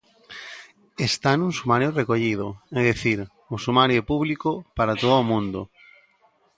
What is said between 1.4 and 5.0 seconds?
sumario recollido, é dicir, o sumario é público para